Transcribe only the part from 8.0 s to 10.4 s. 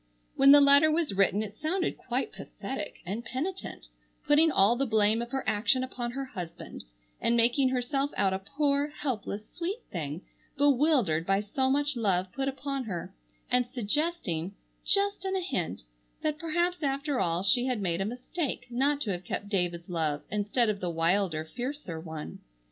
out a poor, helpless, sweet thing,